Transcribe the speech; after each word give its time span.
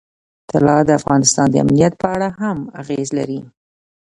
طلا 0.51 0.77
د 0.85 0.89
افغانستان 0.99 1.47
د 1.51 1.55
امنیت 1.63 1.93
په 2.01 2.07
اړه 2.15 2.29
هم 2.39 2.57
اغېز 2.81 3.07
لري. 3.17 3.39